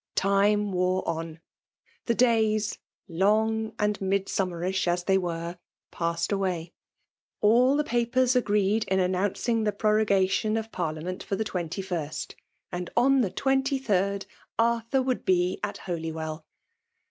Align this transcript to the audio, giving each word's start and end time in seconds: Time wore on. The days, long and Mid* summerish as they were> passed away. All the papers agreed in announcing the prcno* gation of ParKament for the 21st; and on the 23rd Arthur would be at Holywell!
Time 0.15 0.71
wore 0.71 1.07
on. 1.07 1.39
The 2.07 2.15
days, 2.15 2.79
long 3.07 3.75
and 3.77 4.01
Mid* 4.01 4.25
summerish 4.29 4.87
as 4.87 5.03
they 5.03 5.19
were> 5.19 5.59
passed 5.91 6.31
away. 6.31 6.73
All 7.39 7.77
the 7.77 7.83
papers 7.83 8.35
agreed 8.35 8.83
in 8.85 8.99
announcing 8.99 9.63
the 9.63 9.71
prcno* 9.71 10.07
gation 10.07 10.57
of 10.57 10.71
ParKament 10.71 11.21
for 11.21 11.35
the 11.35 11.45
21st; 11.45 12.33
and 12.71 12.89
on 12.97 13.21
the 13.21 13.29
23rd 13.29 14.25
Arthur 14.57 15.03
would 15.03 15.23
be 15.23 15.59
at 15.63 15.77
Holywell! 15.77 16.47